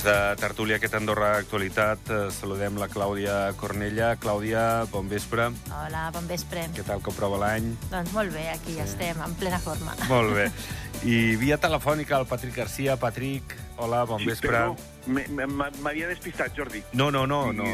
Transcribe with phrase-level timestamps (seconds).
[0.00, 2.08] Temps de tertúlia, aquest Andorra Actualitat.
[2.08, 4.14] Eh, saludem la Clàudia Cornella.
[4.16, 5.50] Clàudia, bon vespre.
[5.76, 6.62] Hola, bon vespre.
[6.72, 7.66] Què tal, com prova l'any?
[7.90, 9.92] Doncs molt bé, aquí ja estem, en plena forma.
[10.08, 10.46] Molt bé.
[11.12, 12.96] I via telefònica el Patrick Garcia.
[12.96, 14.62] Patrick, hola, bon vespre.
[15.04, 15.46] Me- me-
[15.82, 16.80] M'havia despistat, Jordi.
[16.96, 17.68] No, no, no, no,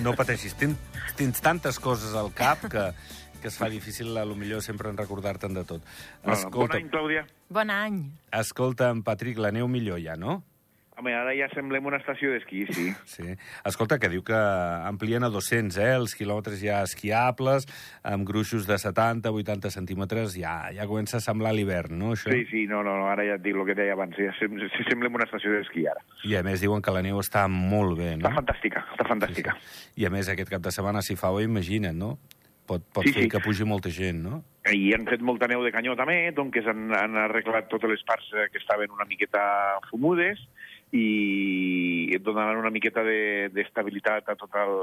[0.00, 0.56] no pateixis.
[0.56, 0.78] Tens,
[1.20, 2.86] tens tantes coses al cap que,
[3.42, 5.84] que es fa difícil, a lo millor, sempre en recordar-te'n de tot.
[6.24, 7.26] Bueno, bon any, Clàudia.
[7.50, 8.06] Bon any.
[8.32, 10.40] escolta, en Patrick, la neu millor ja, no?
[11.00, 12.86] Home, ara ja semblem una estació d'esquí, sí.
[13.14, 13.24] Sí.
[13.66, 15.94] Escolta, que diu que amplien a 200, eh?
[15.96, 17.64] Els quilòmetres ja esquiables,
[18.04, 22.28] amb gruixos de 70, 80 centímetres, ja, ja comença a semblar l'hivern, no, això?
[22.34, 24.60] Sí, sí, no, no, no, ara ja et dic el que deia abans, ja sem
[24.60, 26.04] sí, semblem una estació d'esquí ara.
[26.28, 28.28] I a més diuen que la neu està molt bé, no?
[28.28, 29.56] Està fantàstica, està fantàstica.
[29.96, 32.18] I a més aquest cap de setmana, si fa bo, imagina't, no?
[32.70, 33.30] Pot, pot Sí, fer sí.
[33.32, 34.44] que pugi molta gent, no?
[34.70, 38.28] I han fet molta neu de canyó també, doncs s'han han arreglat totes les parts
[38.36, 39.40] eh, que estaven una miqueta
[39.88, 40.38] fumudes
[40.92, 44.74] i et donaran una miqueta de- d'estabilitat a tot el,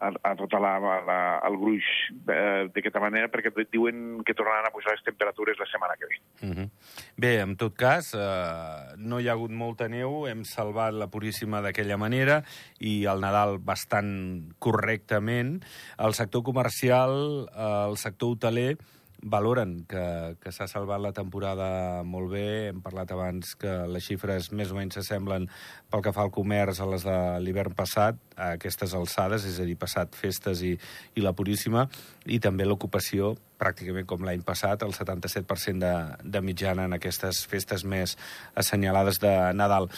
[0.00, 1.86] a, a tota la, la, el gruix
[2.30, 6.06] eh, d'aquesta manera, perquè et diuen que tornaran a pujar les temperatures la setmana que
[6.06, 6.18] ve.
[6.42, 6.68] Uh -huh.
[7.16, 11.60] Bé, en tot cas, eh, no hi ha hagut molta neu, hem salvat la Puríssima
[11.60, 12.42] d'aquella manera
[12.78, 15.64] i el Nadal bastant correctament.
[15.98, 18.76] El sector comercial, eh, el sector hoteler,
[19.22, 22.46] valoren que, que s'ha salvat la temporada molt bé.
[22.70, 25.48] Hem parlat abans que les xifres més o menys s'assemblen
[25.90, 29.66] pel que fa al comerç a les de l'hivern passat, a aquestes alçades, és a
[29.66, 30.76] dir, passat festes i,
[31.18, 31.88] i la Puríssima,
[32.26, 37.82] i també l'ocupació, pràcticament com l'any passat, el 77% de, de mitjana en aquestes festes
[37.82, 38.14] més
[38.54, 39.90] assenyalades de Nadal.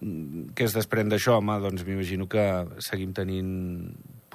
[0.00, 1.38] Mm, Què es desprèn d'això?
[1.40, 2.44] Home, doncs m'imagino que
[2.84, 3.54] seguim tenint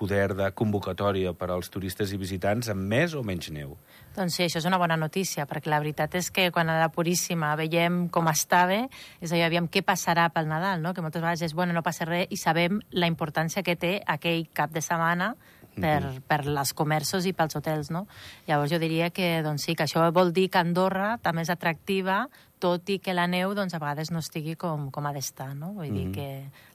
[0.02, 3.76] poder de convocatòria per als turistes i visitants amb més o menys neu.
[4.16, 6.90] Doncs sí, això és una bona notícia, perquè la veritat és que quan a la
[6.92, 8.82] Puríssima veiem com estava,
[9.22, 10.96] és allò, aviam què passarà pel Nadal, no?
[10.96, 14.48] que moltes vegades és, bueno, no passa res, i sabem la importància que té aquell
[14.58, 15.36] cap de setmana
[15.76, 18.06] per, per les comerços i pels hotels, no?
[18.48, 22.26] Llavors jo diria que, doncs sí, que això vol dir que Andorra també és atractiva,
[22.62, 25.72] tot i que la neu, doncs, a vegades no estigui com, com ha d'estar, no?
[25.80, 26.28] Vull dir que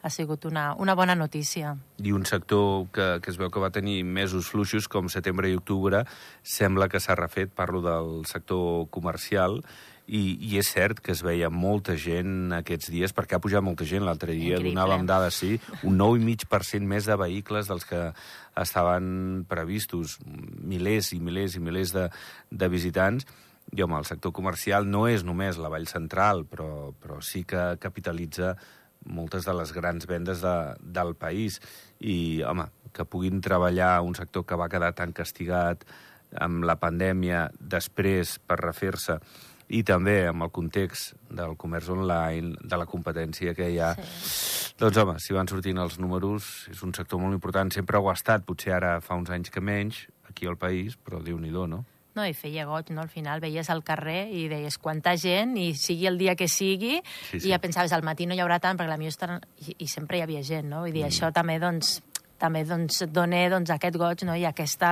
[0.02, 1.76] ha sigut una, una bona notícia.
[2.02, 5.56] I un sector que, que es veu que va tenir mesos fluixos, com setembre i
[5.56, 6.02] octubre,
[6.42, 9.62] sembla que s'ha refet, parlo del sector comercial,
[10.06, 13.86] i, i és cert que es veia molta gent aquests dies, perquè ha pujat molta
[13.88, 14.74] gent l'altre dia, Increïble.
[14.74, 18.02] donàvem dades, sí, un 9,5% més de vehicles dels que
[18.56, 20.18] estaven previstos,
[20.62, 22.06] milers i milers i milers de,
[22.50, 23.26] de visitants,
[23.74, 27.72] i home, el sector comercial no és només la vall central, però, però sí que
[27.82, 28.54] capitalitza
[29.06, 31.58] moltes de les grans vendes de, del país.
[31.98, 35.82] I, home, que puguin treballar un sector que va quedar tan castigat
[36.42, 39.18] amb la pandèmia després per refer-se
[39.68, 43.94] i també amb el context del comerç online, de la competència que hi ha.
[43.96, 44.74] Sí.
[44.78, 47.72] Doncs, home, si van sortint els números, és un sector molt important.
[47.74, 51.22] Sempre ho ha estat, potser ara fa uns anys que menys, aquí al país, però
[51.24, 51.84] déu-n'hi-do, no?
[52.16, 53.02] No, i feia goig, no?
[53.04, 57.02] Al final veies al carrer i deies quanta gent, i sigui el dia que sigui,
[57.04, 57.48] Sí, sí, sí.
[57.48, 59.36] i ja pensaves, al matí no hi haurà tant, perquè la millor estarà...
[59.60, 60.80] I, I sempre hi havia gent, no?
[60.86, 61.12] Vull dir, mm.
[61.12, 61.98] això també, doncs,
[62.40, 64.36] també doncs, et dona doncs, aquest goig no?
[64.36, 64.90] i aquesta,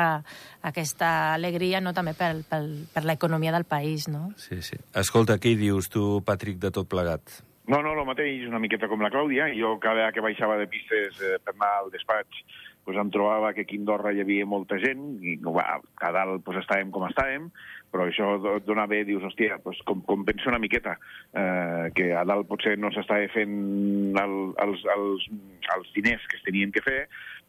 [0.62, 1.94] aquesta alegria no?
[1.96, 2.62] també per, per,
[2.94, 4.08] per l'economia del país.
[4.08, 4.30] No?
[4.40, 4.78] Sí, sí.
[4.94, 7.40] Escolta, què dius tu, Patrick, de tot plegat?
[7.64, 9.48] No, no, el mateix, una miqueta com la Clàudia.
[9.56, 12.44] Jo cada vegada que baixava de pistes eh, per anar al despatx
[12.84, 16.44] pues, em trobava que aquí a Andorra hi havia molta gent i va, a dalt
[16.44, 17.48] pues, estàvem com estàvem,
[17.94, 20.96] però això do- dona bé, dius, hòstia, pues, com, com penso una miqueta,
[21.30, 24.34] eh, que a dalt potser no s'estava fent el,
[24.66, 25.28] els, els,
[25.76, 27.04] els diners que es tenien que fer,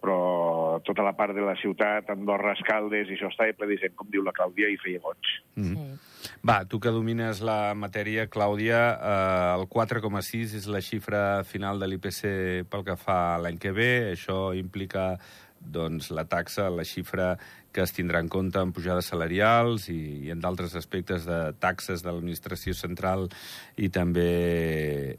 [0.05, 3.95] però tota la part de la ciutat, Andorra, Escaldes, i això estava ple de gent,
[3.97, 5.31] com diu la Clàudia, i feia goig.
[5.57, 5.73] Mm.
[5.73, 6.35] Sí.
[6.45, 11.89] Va, tu que domines la matèria, Clàudia, eh, el 4,6 és la xifra final de
[11.89, 12.21] l'IPC
[12.69, 13.89] pel que fa a l'any que ve.
[14.13, 15.15] Això implica
[15.65, 17.31] doncs, la taxa, la xifra
[17.75, 22.05] que es tindrà en compte en pujades salarials i, i en d'altres aspectes de taxes
[22.05, 23.27] de l'administració central
[23.75, 24.29] i també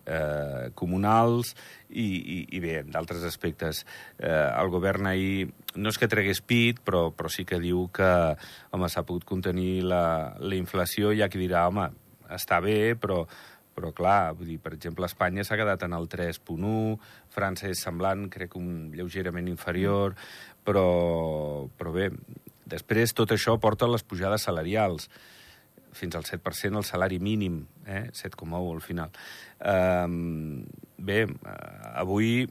[0.01, 1.53] eh, comunals
[1.91, 3.83] i, i, i bé, en d'altres aspectes.
[4.17, 8.09] Eh, el govern ahir no és que tregués pit, però, però sí que diu que
[8.89, 10.05] s'ha pogut contenir la,
[10.41, 11.13] la inflació.
[11.13, 11.91] Hi ha dirà, home,
[12.33, 13.27] està bé, però,
[13.77, 16.97] però clar, vull dir, per exemple, Espanya s'ha quedat en el 3.1,
[17.35, 20.17] França és semblant, crec que un lleugerament inferior,
[20.65, 20.87] però,
[21.77, 22.09] però bé,
[22.65, 25.11] després tot això porta a les pujades salarials.
[25.97, 28.11] Fins al 7% el salari mínim, eh?
[28.13, 29.11] 7,1 al final.
[29.57, 30.67] Um,
[30.99, 31.57] bé, eh,
[31.97, 32.45] avui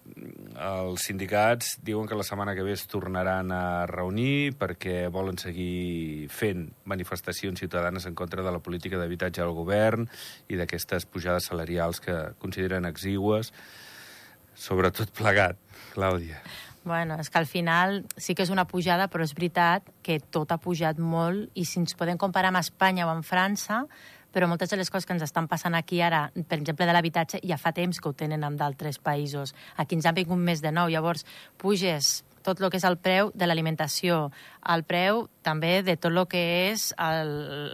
[0.56, 6.30] els sindicats diuen que la setmana que ve es tornaran a reunir perquè volen seguir
[6.34, 10.08] fent manifestacions ciutadanes en contra de la política d'habitatge del govern
[10.50, 13.54] i d'aquestes pujades salarials que consideren exigües.
[14.56, 15.60] Sobretot plegat,
[15.94, 16.40] Clàudia.
[16.86, 20.52] Bueno, és que al final sí que és una pujada, però és veritat que tot
[20.54, 23.88] ha pujat molt i si ens podem comparar amb Espanya o amb França,
[24.36, 27.40] però moltes de les coses que ens estan passant aquí ara, per exemple, de l'habitatge,
[27.48, 29.56] ja fa temps que ho tenen en d'altres països.
[29.80, 30.92] Aquí ens han vingut més de nou.
[30.92, 31.24] Llavors,
[31.56, 34.30] puges tot el que és el preu de l'alimentació,
[34.70, 36.92] el preu també de tot el que és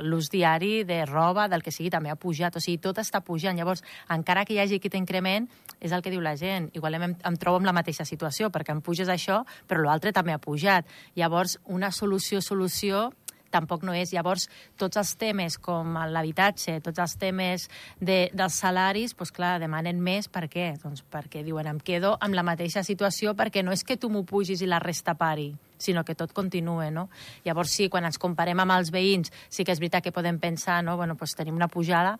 [0.08, 2.56] l'ús diari de roba, del que sigui, també ha pujat.
[2.56, 3.58] O sigui, tot està pujant.
[3.58, 5.50] Llavors, encara que hi hagi aquest increment,
[5.82, 6.70] és el que diu la gent.
[6.78, 10.36] Igual em, em trobo en la mateixa situació, perquè em puges això, però l'altre també
[10.36, 10.88] ha pujat.
[11.20, 13.10] Llavors, una solució, solució,
[13.52, 14.14] tampoc no és.
[14.16, 14.48] Llavors,
[14.80, 17.68] tots els temes com l'habitatge, tots els temes
[18.00, 20.30] de, dels salaris, doncs clar, demanen més.
[20.32, 20.72] Per què?
[20.82, 24.24] Doncs perquè diuen, em quedo amb la mateixa situació perquè no és que tu m'ho
[24.28, 25.52] pugis i la resta pari
[25.82, 27.10] sinó que tot continua, no?
[27.44, 30.84] Llavors sí, quan ens comparem amb els veïns, sí que és veritat que podem pensar,
[30.86, 30.96] no?
[31.00, 32.18] Bueno, doncs tenim una pujada,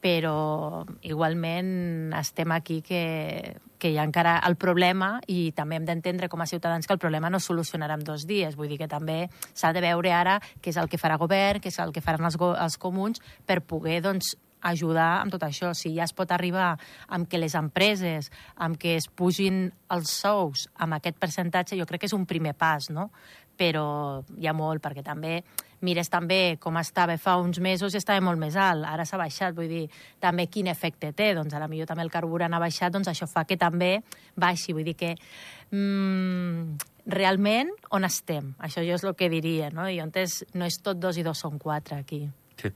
[0.00, 6.28] però igualment estem aquí que, que hi ha encara el problema i també hem d'entendre
[6.28, 8.56] com a ciutadans que el problema no es solucionarà en dos dies.
[8.56, 11.72] Vull dir que també s'ha de veure ara què és el que farà govern, què
[11.72, 15.72] és el que faran els, els comuns per poder doncs, ajudar amb tot això.
[15.74, 16.74] Si ja es pot arribar
[17.12, 22.04] amb que les empreses, amb que es pugin els sous amb aquest percentatge, jo crec
[22.04, 23.10] que és un primer pas, no?
[23.56, 25.40] Però hi ha molt, perquè també
[25.84, 29.54] mires també com estava fa uns mesos i estava molt més alt, ara s'ha baixat,
[29.56, 29.84] vull dir,
[30.22, 33.28] també quin efecte té, doncs a la millor també el carburant ha baixat, doncs això
[33.28, 33.98] fa que també
[34.36, 35.14] baixi, vull dir que
[35.70, 36.78] mm,
[37.12, 39.88] realment on estem, això jo és el que diria, no?
[39.88, 42.24] I on és, no és tot dos i dos són quatre aquí.
[42.56, 42.72] Sí.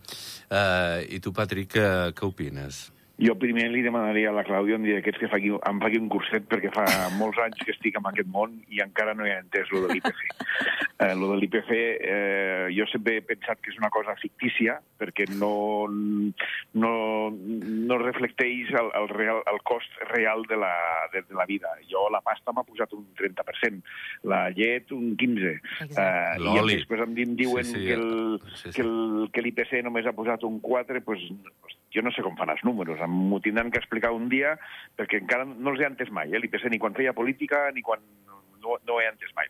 [0.53, 2.91] Uh, I tu, Patrick, què, què opines?
[3.21, 6.09] Jo primer li demanaria a la Clàudia un dia aquests que faci, em faci un
[6.13, 6.87] curset perquè fa
[7.21, 10.27] molts anys que estic en aquest món i encara no he entès lo de l'IPC.
[11.01, 15.25] Eh, lo de l'IPC eh, jo sempre he pensat que és una cosa fictícia perquè
[15.33, 16.91] no, no,
[17.33, 20.75] no reflecteix el, el, real, el cost real de la,
[21.15, 21.73] de, de la vida.
[21.89, 23.81] Jo la pasta m'ha posat un 30%,
[24.29, 25.73] la llet un 15%.
[25.89, 28.89] Eh, I després em diuen sí, sí, que el, sí, sí.
[29.33, 31.25] que l'IPC només ha posat un 4%, pues,
[31.91, 34.57] jo no sé com fan els números, m'ho tindran que explicar un dia,
[34.99, 38.03] perquè encara no els he entès mai, eh, l'IPC, ni quan feia política, ni quan
[38.63, 39.49] no, no he entès mai.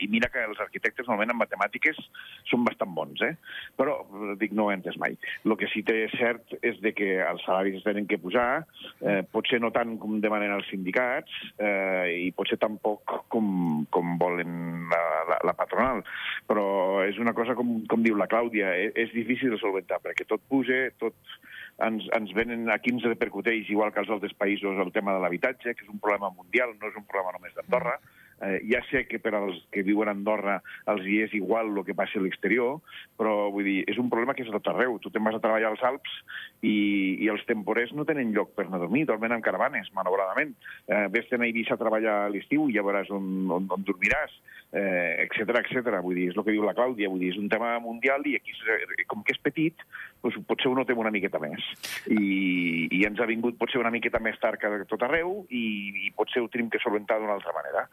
[0.00, 1.98] I mira que els arquitectes normalment en matemàtiques
[2.48, 3.32] són bastant bons, eh?
[3.76, 3.96] però
[4.40, 5.16] dic, no he entès mai.
[5.44, 8.64] El que sí que és cert és de que els salaris tenen que pujar,
[9.00, 14.88] eh, potser no tant com demanen els sindicats eh, i potser tampoc com, com volen
[14.92, 15.02] la,
[15.32, 16.04] la, la patronal,
[16.48, 16.66] però
[17.06, 20.44] és una cosa com, com diu la Clàudia, eh, és difícil de solventar perquè tot
[20.48, 21.16] puja, tot
[21.86, 25.74] ens, ens venen, aquí ens repercuteix, igual que als altres països, el tema de l'habitatge,
[25.74, 27.96] que és un problema mundial, no és un problema només d'Andorra.
[28.40, 31.84] Eh, ja sé que per als que viuen a Andorra els hi és igual el
[31.84, 32.78] que passa a l'exterior,
[33.20, 34.96] però vull dir, és un problema que és a tot arreu.
[34.98, 36.14] Tu te'n vas a treballar als Alps
[36.62, 40.54] i, i els temporers no tenen lloc per anar a dormir, dormen en caravanes, malauradament.
[40.88, 44.32] Eh, Ves-te'n a Eivissa a treballar a l'estiu i ja veuràs on, on, on dormiràs,
[44.72, 46.00] eh, etc etc.
[46.00, 48.38] Vull dir, és el que diu la Clàudia, vull dir, és un tema mundial i
[48.40, 48.56] aquí,
[49.10, 49.84] com que és petit,
[50.24, 51.64] doncs potser ho notem una miqueta més.
[52.08, 55.64] I, i ens ha vingut potser una miqueta més tard que tot arreu i,
[56.08, 57.88] i potser ho tenim que solventar d'una altra manera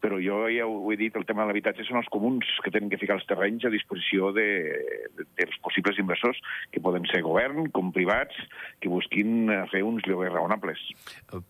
[0.00, 2.90] però jo ja ho he dit, el tema de l'habitatge són els comuns que tenen
[2.92, 4.46] que ficar els terrenys a disposició de,
[5.18, 6.40] de, dels possibles inversors,
[6.72, 8.36] que poden ser govern, com privats,
[8.80, 10.82] que busquin fer uns lloguers raonables.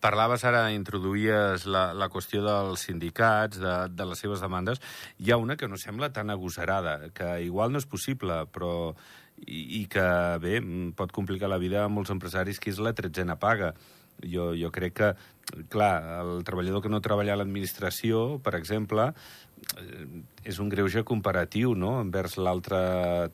[0.03, 4.81] Parlaves ara, introduïes la, la qüestió dels sindicats, de, de les seves demandes.
[5.19, 8.93] Hi ha una que no sembla tan agosarada, que igual no és possible, però
[9.47, 10.05] i, i que,
[10.43, 10.59] bé,
[10.97, 13.73] pot complicar la vida a molts empresaris, que és la tretzena paga.
[14.29, 15.09] Jo, jo crec que,
[15.71, 19.09] clar, el treballador que no treballa a l'administració, per exemple,
[19.77, 20.05] eh,
[20.43, 21.95] és un greuge comparatiu no?
[22.01, 22.79] envers l'altre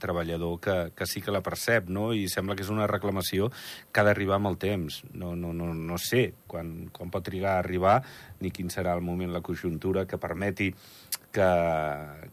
[0.01, 2.10] treballador que, que sí que la percep, no?
[2.13, 3.50] i sembla que és una reclamació
[3.91, 5.01] que ha d'arribar amb el temps.
[5.13, 8.00] No, no, no, no sé quan, quan pot trigar a arribar
[8.41, 10.72] ni quin serà el moment, la conjuntura que permeti
[11.31, 11.50] que,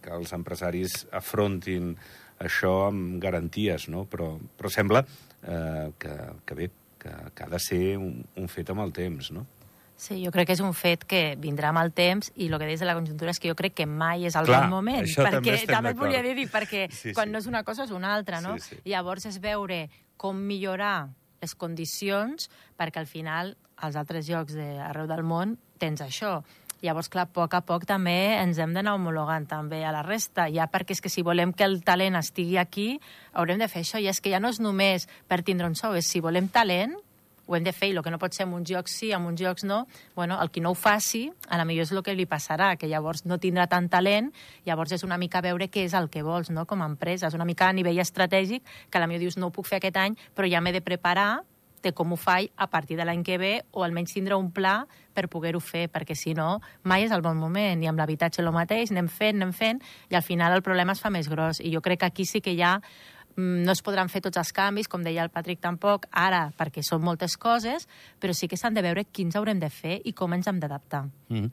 [0.02, 1.94] que els empresaris afrontin
[2.42, 4.04] això amb garanties, no?
[4.10, 6.68] però, però sembla eh, que, que bé,
[7.06, 9.46] que, que ha de ser un, un fet amb el temps, no?
[9.96, 12.66] Sí, jo crec que és un fet que vindrà amb el temps i el que
[12.68, 15.06] deies de la conjuntura és que jo crec que mai és el Clar, bon moment.
[15.08, 17.32] perquè també, també et volia dir, perquè sí, quan sí.
[17.32, 18.58] no és una cosa és una altra, no?
[18.60, 18.82] Sí, sí.
[18.92, 19.86] Llavors és veure
[20.20, 21.08] com millorar
[21.40, 26.42] les condicions perquè al final als altres llocs de, arreu del món tens això.
[26.84, 30.50] Llavors, clar, a poc a poc també ens hem d'anar homologant també a la resta,
[30.52, 33.00] ja perquè és que si volem que el talent estigui aquí,
[33.32, 35.96] haurem de fer això, i és que ja no és només per tindre un sou,
[35.96, 36.92] és si volem talent,
[37.46, 39.24] ho hem de fer, i el que no pot ser en uns llocs sí, en
[39.24, 42.14] uns llocs no, bueno, el qui no ho faci, a la millor és el que
[42.18, 44.32] li passarà, que llavors no tindrà tant talent,
[44.66, 47.38] llavors és una mica veure què és el que vols, no?, com a empresa, és
[47.38, 49.96] una mica a nivell estratègic, que a la millor dius no ho puc fer aquest
[50.02, 51.44] any, però ja m'he de preparar
[51.82, 54.86] de com ho faig a partir de l'any que ve, o almenys tindre un pla
[55.14, 57.82] per poder-ho fer, perquè si no, mai és el bon moment.
[57.82, 61.02] I amb l'habitatge el mateix, anem fent, anem fent, i al final el problema es
[61.02, 61.60] fa més gros.
[61.60, 62.76] I jo crec que aquí sí que ha
[63.36, 66.82] mm, no es podran fer tots els canvis, com deia el Patrick tampoc, ara, perquè
[66.82, 67.88] són moltes coses,
[68.20, 71.06] però sí que s'han de veure quins haurem de fer i com ens hem d'adaptar.
[71.28, 71.50] Mm -hmm.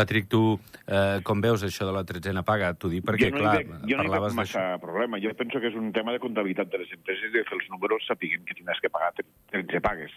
[0.00, 0.42] Patrick, tu
[0.88, 2.72] eh, com veus això de la tretzena paga?
[2.74, 4.80] T'ho dic perquè, jo no clar, veig, jo no hi parlaves veig massa d'això.
[4.80, 5.20] problema.
[5.20, 8.06] Jo penso que és un tema de comptabilitat de les empreses de fer els números
[8.08, 9.12] sapiguem que tindràs que pagar
[9.52, 10.10] 13 pagues.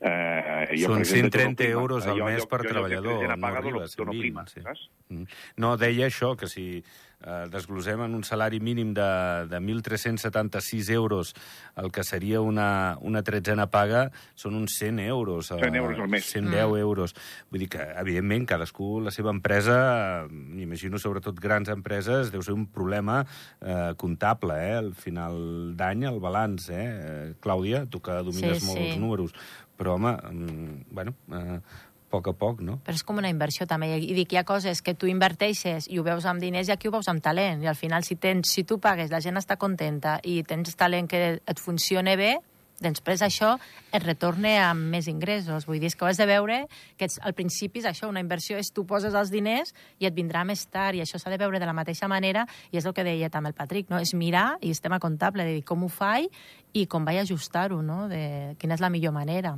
[0.00, 1.80] Eh, Són per exemple, 130 dono prima.
[1.80, 3.84] euros al Jo- mes jo- per jo- jo treballador, que tretzena no paga arriba dono,
[3.84, 4.60] a 120, dono prima, sí.
[4.62, 4.88] saps?
[5.08, 5.24] Mm.
[5.56, 6.82] No, deia això, que si
[7.24, 11.34] eh, desglosem en un salari mínim de, de 1.376 euros
[11.76, 15.50] el que seria una, una tretzena paga, són uns 100 euros.
[15.50, 16.24] eh, 100 euros al mes.
[16.30, 16.76] 110 mm.
[16.80, 17.14] euros.
[17.50, 22.56] Vull dir que, evidentment, cadascú, la seva empresa, eh, m'imagino sobretot grans empreses, deu ser
[22.56, 23.22] un problema
[23.60, 24.76] eh, comptable, eh?
[24.76, 25.40] Al final
[25.76, 26.86] d'any, el balanç, eh?
[26.86, 27.34] eh?
[27.42, 28.88] Clàudia, tu que domines Sí, molt sí.
[28.90, 29.36] els números,
[29.76, 31.60] però, home, mm, bueno, eh,
[32.10, 32.78] poc a poc, no?
[32.86, 33.90] Però és com una inversió també.
[33.98, 36.88] I dic, hi ha coses que tu inverteixes i ho veus amb diners i aquí
[36.88, 37.64] ho veus amb talent.
[37.64, 41.10] I al final, si, tens, si tu pagues, la gent està contenta i tens talent
[41.10, 42.36] que et funcione bé,
[42.80, 43.54] després això
[43.94, 45.66] et retorna amb més ingressos.
[45.68, 46.62] Vull dir, és que ho has de veure
[46.96, 50.16] que ets, al principi és això, una inversió és tu poses els diners i et
[50.16, 52.94] vindrà més tard i això s'ha de veure de la mateixa manera i és el
[52.96, 54.00] que deia també el Patrick, no?
[54.00, 56.28] és mirar i és tema comptable, de dir com ho faig
[56.76, 58.06] i com vaig ajustar-ho, no?
[58.12, 59.56] de quina és la millor manera.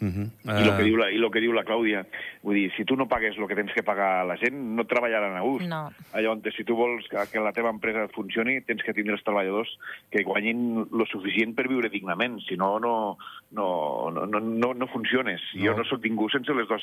[0.00, 0.30] Uh -huh.
[0.44, 2.06] I el que diu la, i lo que diu la Clàudia,
[2.42, 4.84] vull dir, si tu no pagues el que tens que pagar a la gent, no
[4.84, 5.66] treballaran a gust.
[5.68, 5.90] No.
[6.12, 9.22] Allò on, si tu vols que, que la teva empresa funcioni, tens que tindre els
[9.24, 9.68] treballadors
[10.10, 13.18] que guanyin lo suficient per viure dignament, si no, no,
[13.50, 15.40] no, no, no, no, no funciones.
[15.54, 15.64] No.
[15.64, 16.82] Jo no sóc ningú sense les dos,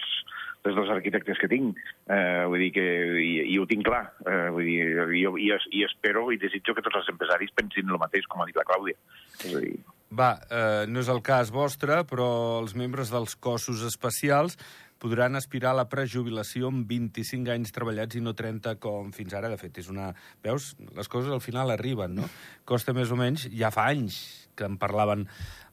[0.65, 1.77] les dos arquitectes que tinc.
[2.07, 2.85] Eh, vull dir que,
[3.21, 4.13] i, i ho tinc clar.
[4.25, 7.89] Eh, vull dir, jo, i, es- i espero i desitjo que tots els empresaris pensin
[7.89, 8.95] el mateix, com ha dit la Clàudia.
[9.43, 9.75] És a dir,
[10.07, 12.27] Va, eh, no és el cas vostre, però
[12.61, 14.55] els membres dels cossos especials
[14.97, 19.51] podran aspirar a la prejubilació amb 25 anys treballats i no 30 com fins ara.
[19.51, 20.09] De fet, és una...
[20.43, 20.73] Veus?
[20.97, 22.29] Les coses al final arriben, no?
[22.65, 23.47] Costa més o menys...
[23.53, 25.27] Ja fa anys que en parlaven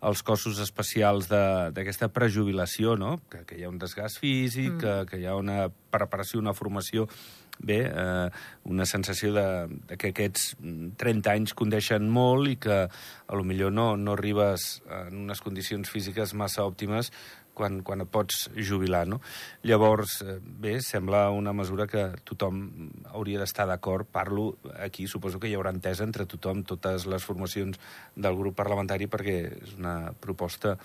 [0.05, 3.17] els cossos especials de- d'aquesta prejubilació, no?
[3.33, 4.81] Que, que hi ha un desgast físic, mm.
[4.83, 7.09] que, que hi ha una preparació, una formació
[7.59, 8.31] bé, eh,
[8.65, 9.47] una sensació de,
[9.89, 14.17] de que aquests mm, 30 anys condeixen molt i que a lo millor no, no
[14.19, 17.13] arribes en unes condicions físiques massa òptimes
[17.55, 19.21] quan, quan et pots jubilar, no?
[19.63, 24.11] Llavors, eh, bé, sembla una mesura que tothom hauria d'estar d'acord.
[24.11, 27.81] Parlo aquí, suposo que hi haurà entesa entre tothom, totes les formacions
[28.17, 30.77] del grup parlamentari, perquè és una proposta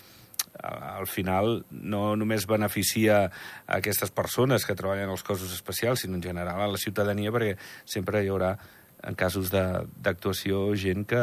[0.62, 3.22] al final no només beneficia
[3.66, 7.56] a aquestes persones que treballen als cossos especials, sinó en general a la ciutadania, perquè
[7.84, 8.56] sempre hi haurà,
[9.02, 11.20] en casos de- d'actuació, gent que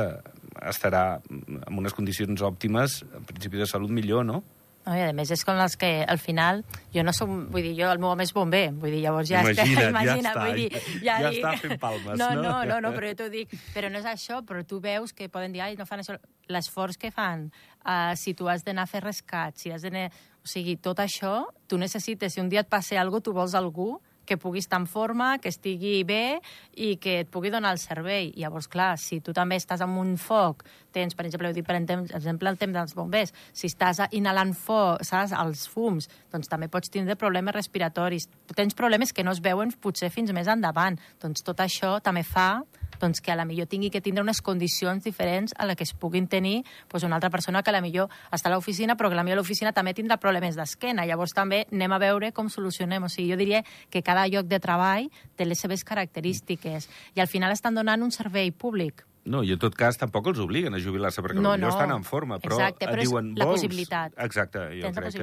[0.65, 4.43] estarà en unes condicions òptimes, en principi de salut millor, no?
[4.87, 6.61] No, I a més és com les que al final
[6.95, 9.41] jo no som, vull dir, jo el meu home és bomber, vull dir, llavors ja
[9.43, 12.41] Imagina't, ja imagina, està, vull dir, ja dic- està fent palmes, no, no?
[12.47, 15.27] no, no, no, però jo t'ho dic, però no és això, però tu veus que
[15.29, 16.15] poden dir, ai, no fan això,
[16.49, 17.49] l'esforç que fan,
[17.83, 20.09] uh, si tu has d'anar a fer rescat, si has d'anar...
[20.47, 23.55] O sigui, tot això, tu necessites, si un dia et passa alguna cosa, tu vols
[23.59, 23.89] algú
[24.27, 26.37] que pugui estar en forma, que estigui bé
[26.75, 28.29] i que et pugui donar el servei.
[28.37, 30.61] Llavors, clar, si tu també estàs amb un foc,
[30.93, 35.33] tens, per exemple, dit, per exemple el temps dels bombers, si estàs inhalant foc, saps,
[35.33, 38.29] els fums, doncs també pots tindre problemes respiratoris.
[38.53, 40.99] Tens problemes que no es veuen potser fins més endavant.
[41.23, 42.51] Doncs tot això també fa
[42.99, 45.93] doncs, que a la millor tingui que tindre unes condicions diferents a les que es
[45.93, 49.17] puguin tenir doncs, una altra persona que a la millor està a l'oficina, però que
[49.17, 51.05] a la millor l'oficina també tindrà problemes d'esquena.
[51.05, 53.03] Llavors també anem a veure com solucionem.
[53.03, 57.27] O sigui, jo diria que cada lloc de treball té les seves característiques i al
[57.31, 59.05] final estan donant un servei públic.
[59.27, 61.67] No, i en tot cas tampoc els obliguen a jubilar-se, perquè No, no.
[61.67, 63.59] estan en forma, però Exacte, però diuen, la vols...
[63.59, 64.15] possibilitat.
[64.23, 65.17] Exacte, jo Tens la crec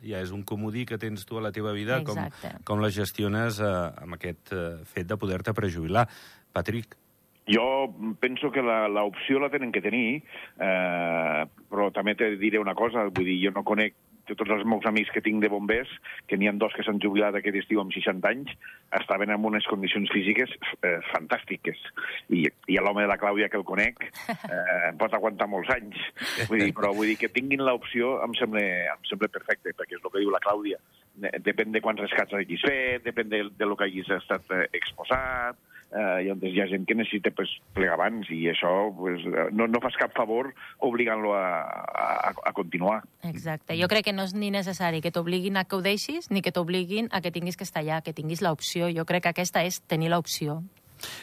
[0.00, 2.64] que ja és un comodí que tens tu a la teva vida, com, Exacte.
[2.64, 3.70] com la gestiones eh,
[4.00, 6.06] amb aquest eh, fet de poder-te prejubilar.
[6.56, 6.96] Patrick,
[7.50, 10.22] Jo penso que la- l'opció la, tenen que tenir,
[10.60, 13.94] eh, però també te diré una cosa, vull dir, jo no conec
[14.30, 15.90] de tots els meus amics que tinc de bombers,
[16.30, 18.52] que n'hi ha dos que s'han jubilat aquest estiu amb 60 anys,
[18.94, 20.52] estaven en unes condicions físiques
[20.86, 21.80] eh, fantàstiques.
[22.30, 24.04] I, i l'home de la Clàudia, que el conec,
[24.52, 25.98] eh, pot aguantar molts anys.
[26.46, 28.62] Vull dir, però vull dir que tinguin l'opció em sembla,
[28.94, 30.78] em sembla perfecte, perquè és el que diu la Clàudia.
[31.18, 34.68] De- Depèn de quants rescats hagis fet, depèn de, de lo que hagis estat eh,
[34.78, 35.58] exposat,
[35.92, 39.48] eh, i on hi ha gent que necessita pues, plegar abans, i això pues, eh,
[39.52, 40.52] no, no fas cap favor
[40.86, 43.00] obligant-lo a, a, a continuar.
[43.26, 43.76] Exacte.
[43.80, 46.54] Jo crec que no és ni necessari que t'obliguin a que ho deixis, ni que
[46.54, 48.90] t'obliguin a que tinguis que estar allà, que tinguis l'opció.
[48.94, 50.60] Jo crec que aquesta és tenir l'opció.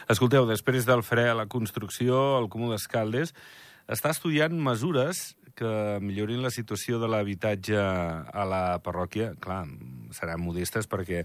[0.09, 3.33] Escolteu, després del fre a la construcció, el Comú d'Escaldes
[3.87, 9.63] està estudiant mesures que millorin la situació de l'habitatge a la parròquia, clar,
[10.13, 11.23] seran modestes perquè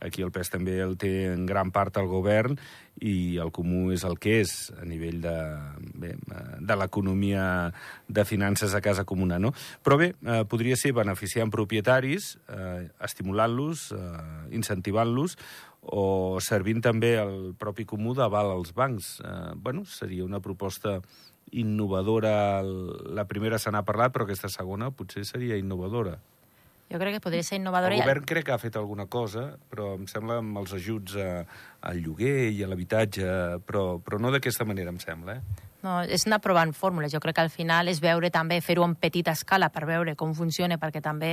[0.00, 2.56] aquí el pes també el té en gran part el govern
[3.00, 5.36] i el comú és el que és a nivell de,
[5.98, 6.14] bé,
[6.60, 7.44] de l'economia
[8.08, 9.52] de finances a casa comuna, no?
[9.82, 15.36] Però bé, eh, podria ser beneficiant propietaris, eh, estimulant-los, eh, incentivant-los,
[15.82, 19.18] o servint també el propi comú d'aval als bancs.
[19.20, 21.00] Eh, bueno, seria una proposta
[21.50, 22.62] innovadora.
[22.62, 26.20] La primera se n'ha parlat, però aquesta segona potser seria innovadora.
[26.92, 27.96] Jo crec que podria ser innovadora.
[27.96, 31.28] El govern crec que ha fet alguna cosa, però em sembla amb els ajuts a,
[31.88, 33.28] al lloguer i a l'habitatge,
[33.64, 35.38] però, però no d'aquesta manera, em sembla.
[35.38, 35.68] Eh?
[35.82, 37.10] No, és anar provant fórmules.
[37.14, 40.36] Jo crec que al final és veure també, fer-ho en petita escala per veure com
[40.36, 41.32] funciona, perquè també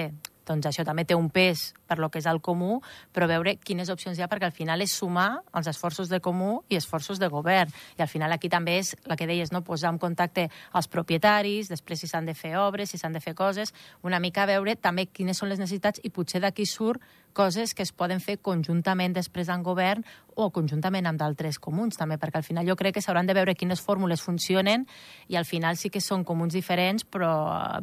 [0.49, 2.79] doncs això també té un pes per lo que és el comú,
[3.13, 6.63] però veure quines opcions hi ha, perquè al final és sumar els esforços de comú
[6.69, 7.71] i esforços de govern.
[7.97, 9.63] I al final aquí també és, la que deies, no?
[9.65, 13.35] posar en contacte els propietaris, després si s'han de fer obres, si s'han de fer
[13.37, 17.01] coses, una mica veure també quines són les necessitats i potser d'aquí surt
[17.33, 20.03] coses que es poden fer conjuntament després en govern
[20.35, 23.55] o conjuntament amb d'altres comuns també, perquè al final jo crec que s'hauran de veure
[23.55, 24.85] quines fórmules funcionen
[25.27, 27.31] i al final sí que són comuns diferents, però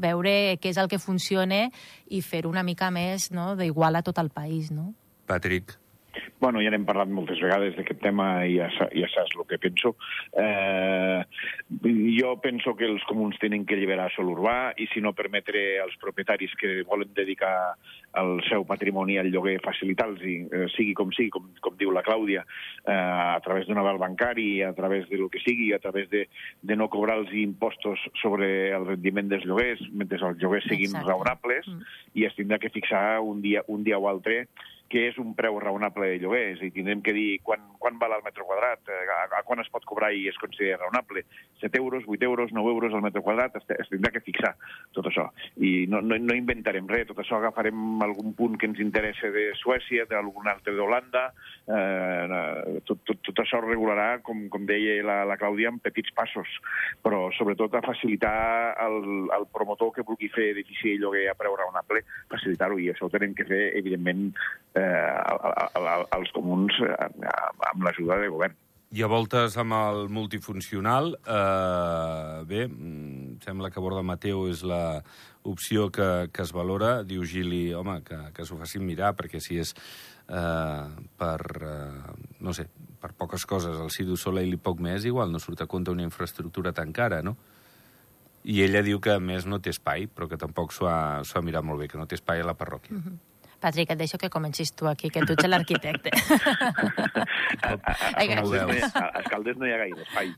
[0.03, 1.67] veure què és el que funciona
[2.09, 4.71] i fer una mica més no, d'igual a tot el país.
[4.71, 4.93] No?
[5.27, 5.77] Patrick.
[6.41, 9.95] Bueno, ja n'hem parlat moltes vegades d'aquest tema i ja, ja saps el que penso.
[10.37, 11.23] Eh,
[12.17, 15.97] jo penso que els comuns tenen que alliberar sol urbà i, si no, permetre als
[16.03, 17.57] propietaris que volen dedicar
[18.17, 22.45] el seu patrimoni al lloguer, facilitar-los, eh, sigui com sigui, com, com diu la Clàudia,
[22.85, 26.27] eh, a través d'un aval bancari, a través de lo que sigui, a través de,
[26.63, 31.11] de no cobrar els impostos sobre el rendiment dels lloguers, mentre els lloguers siguin Exacte.
[31.11, 31.99] raonables, mm.
[32.17, 34.47] i es tindrà que fixar un dia, un dia o altre
[34.89, 37.99] que és un preu raonable de lloguer, és a dir, tindrem que dir quan, quan
[37.99, 41.25] val el metre quadrat, eh, a, a quan es pot cobrar i es considera raonable,
[41.61, 44.55] 7 euros, 8 euros, 9 euros al metre quadrat, es, es tindrà que fixar
[44.95, 45.27] tot això.
[45.59, 49.49] I no, no, no inventarem res, tot això agafarem algun punt que ens interessa de
[49.59, 51.27] Suècia, d'algun altre d'Holanda,
[51.67, 56.51] eh, tot, tot, tot això regularà, com, com deia la, la Clàudia, en petits passos,
[57.05, 58.37] però sobretot a facilitar
[58.87, 59.01] el,
[59.37, 63.13] el promotor que vulgui fer edifici i lloguer a preu raonable, facilitar-ho, i això ho
[63.13, 64.31] tenem que fer, evidentment,
[64.79, 67.11] eh, als comuns eh,
[67.73, 68.63] amb l'ajuda del govern.
[68.95, 75.03] I a voltes amb el multifuncional, eh, bé, mm, sembla que Borda Mateu és la
[75.47, 77.03] opció que, que es valora.
[77.07, 79.75] Diu Gili, home, que, que s'ho facin mirar, perquè si és
[80.29, 80.87] eh,
[81.19, 82.67] per, eh, no sé,
[83.01, 86.07] per poques coses, el Cidu Soleil i poc més, igual no surt a compte una
[86.07, 87.37] infraestructura tan cara, no?
[88.47, 91.43] I ella diu que, a més, no té espai, però que tampoc s'ho ha, ha
[91.43, 92.95] mirat molt bé, que no té espai a la parròquia.
[92.95, 93.17] Mm -hmm.
[93.61, 96.11] Patrick, et deixo que comencis tu aquí, que tu ets l'arquitecte.
[97.67, 100.33] a, Caldes no hi ha gaire espai.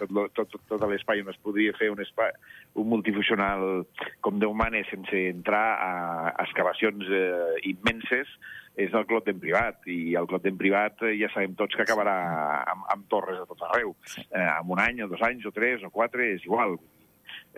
[0.00, 2.34] Tot, tot, tot, tot l'espai on es podria fer un, espai,
[2.80, 3.84] un multifuncional
[4.24, 5.92] com Déu mane sense entrar a
[6.44, 8.28] excavacions eh, immenses
[8.74, 11.84] és el clot en privat, i el clot en privat eh, ja sabem tots que
[11.86, 12.16] acabarà
[12.72, 13.94] amb, amb torres a tot arreu.
[14.26, 16.76] Eh, amb un any, o dos anys, o tres, o quatre, és igual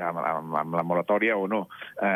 [0.02, 1.66] amb, amb, amb la moratòria o no.
[1.96, 2.06] Eh,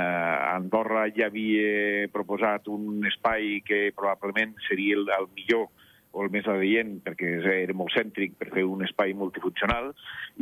[0.54, 5.68] Andorra ja havia proposat un espai que probablement seria el, el millor
[6.12, 9.92] o el més adient, perquè era molt cèntric per fer un espai multifuncional,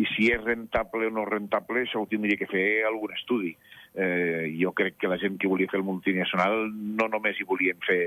[0.01, 3.53] i si és rentable o no rentable, això ho tindria que fer algun estudi.
[3.94, 7.81] Eh, jo crec que la gent que volia fer el multinacional no només hi volien
[7.87, 8.03] fer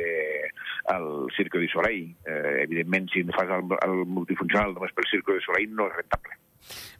[0.93, 2.13] el Circo de Soleil.
[2.25, 6.37] Eh, evidentment, si fas el, el multifuncional només pel Circo de Soleil, no és rentable.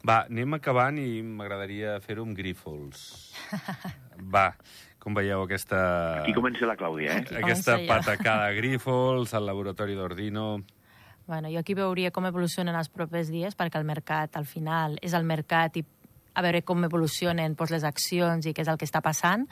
[0.02, 3.04] Va, anem acabant i m'agradaria fer-ho amb Grífols.
[4.34, 4.48] Va,
[5.02, 5.80] com veieu aquesta...
[6.22, 7.24] Aquí comença la Clàudia, eh?
[7.24, 10.46] Aquí aquesta patacada de Grífols, al laboratori d'Ordino...
[11.22, 15.14] Bueno, jo aquí veuria com evolucionen els propers dies, perquè el mercat, al final, és
[15.14, 15.84] el mercat i
[16.34, 19.46] a veure com evolucionen doncs, les accions i què és el que està passant.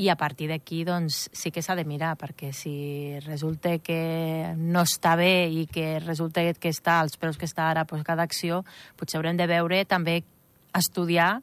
[0.00, 4.86] I a partir d'aquí doncs, sí que s'ha de mirar, perquè si resulta que no
[4.86, 8.62] està bé i que resulta que està als preus que està ara doncs, cada acció,
[8.96, 10.22] potser haurem de veure també
[10.72, 11.42] estudiar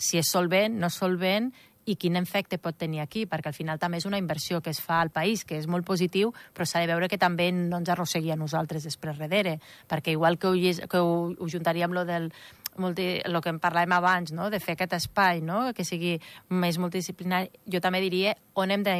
[0.00, 1.50] si és solvent, no solvent,
[1.90, 4.80] i quin efecte pot tenir aquí, perquè al final també és una inversió que es
[4.84, 7.90] fa al país, que és molt positiu, però s'ha de veure que també no ens
[7.90, 9.58] arrossegui a nosaltres després darrere,
[9.90, 12.30] perquè igual que ho, que ho, ho juntaríem lo del,
[12.78, 14.48] multi, el que en parlàvem abans, no?
[14.50, 15.72] de fer aquest espai no?
[15.76, 16.14] que sigui
[16.48, 18.94] més multidisciplinari, jo també diria on hem de,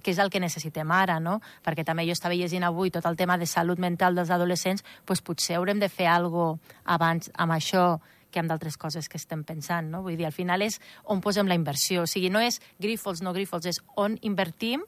[0.00, 1.40] què és el que necessitem ara, no?
[1.64, 5.22] perquè també jo estava llegint avui tot el tema de salut mental dels adolescents, doncs
[5.22, 7.84] potser haurem de fer alguna abans amb això
[8.34, 9.86] que amb d'altres coses que estem pensant.
[9.92, 10.02] No?
[10.02, 10.80] Vull dir, al final és
[11.12, 12.02] on posem la inversió.
[12.02, 14.82] O sigui, no és grífols, no grífols, és on invertim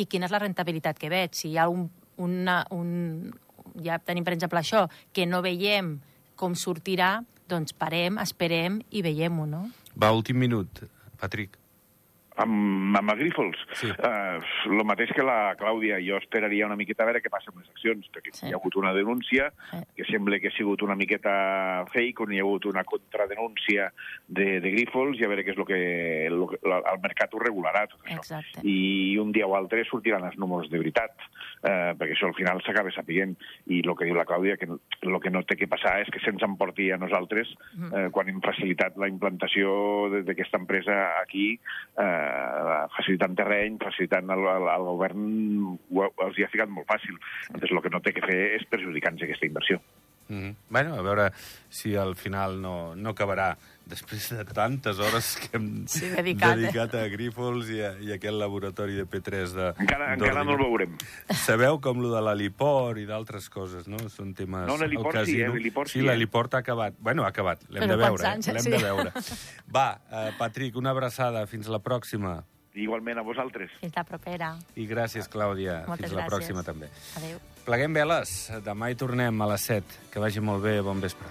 [0.00, 1.36] i quina és la rentabilitat que veig.
[1.36, 1.84] Si hi ha un,
[2.24, 3.28] una, un,
[3.84, 5.98] ja tenim, per exemple, això, que no veiem
[6.38, 7.18] com sortirà,
[7.48, 9.64] doncs parem, esperem i veiem-ho, no?
[9.96, 10.84] Va, últim minut.
[11.18, 11.58] Patrick?
[12.38, 13.56] Amb, amb Agrífols?
[13.74, 13.88] Sí.
[13.90, 14.38] Eh,
[14.70, 15.98] lo mateix que la Clàudia.
[16.04, 18.46] Jo esperaria una miqueta a veure què passa amb les accions, perquè Sí.
[18.46, 19.78] hi ha hagut una denúncia Sí.
[19.96, 23.92] que sembla que ha sigut una miqueta fake, on hi ha hagut una contradenúncia
[24.28, 27.34] de, de Grífols, i a veure què és el que, lo que la- el mercat
[27.34, 28.16] ho regularà, tot això.
[28.18, 28.60] Exacte.
[28.62, 31.10] I un dia o altre sortiran els números de veritat,
[31.64, 33.36] eh, perquè això al final s'acaba sapiguent.
[33.66, 36.20] I el que diu la Clàudia, que el que no té que passar és que
[36.20, 37.48] se'ns emporti a nosaltres,
[37.94, 41.58] eh, quan hem facilitat la implantació d'aquesta empresa aquí,
[41.98, 42.26] eh,
[42.96, 45.24] facilitant terreny, facilitant el, el, el govern,
[45.94, 47.16] ho, els hi ha ficat molt fàcil.
[47.48, 49.80] Entonces, el que no té que fer és perjudicar-nos aquesta inversió.
[50.28, 50.54] Mm -hmm.
[50.68, 51.32] Bueno, a veure
[51.68, 53.56] si al final no, no acabarà
[53.88, 56.60] després de tantes hores que hem Sí, dedicat, eh?
[56.60, 60.52] dedicat a Grífols i a, i a aquest laboratori de P3 de Encara, encara no
[60.52, 60.96] el veurem.
[61.32, 63.96] Sabeu com lo de l'heliport i d'altres coses, no?
[64.12, 64.66] Són temes...
[64.68, 65.48] No, l'heliport el sí, eh?
[65.48, 66.10] L'heliport sí, sí, eh?
[66.10, 66.94] l'heliport ha acabat.
[67.00, 67.64] Bueno, ha acabat.
[67.70, 68.52] L'hem de veure, anys, eh?
[68.52, 68.70] L'hem sí.
[68.70, 69.12] de veure.
[69.74, 71.46] Va, eh, Patrick, una abraçada.
[71.46, 72.42] Fins la pròxima.
[72.74, 73.70] Igualment a vosaltres.
[73.80, 74.52] Fins la propera.
[74.76, 75.84] I gràcies, Clàudia.
[75.88, 76.34] Moltes Fins la gràcies.
[76.34, 76.90] pròxima, també.
[77.16, 77.40] Adéu.
[77.68, 78.30] Pleguem veles.
[78.64, 79.98] Demà hi tornem a les 7.
[80.08, 80.78] Que vagi molt bé.
[80.80, 81.28] Bon vespre.